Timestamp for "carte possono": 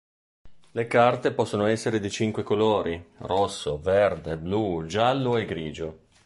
0.87-1.67